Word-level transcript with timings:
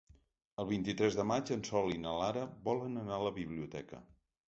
El 0.63 0.67
vint-i-tres 0.69 1.17
de 1.19 1.27
maig 1.33 1.53
en 1.57 1.63
Sol 1.69 1.93
i 1.99 2.01
na 2.07 2.17
Lara 2.25 2.49
volen 2.73 3.01
anar 3.07 3.17
a 3.19 3.25
la 3.29 3.37
biblioteca. 3.41 4.07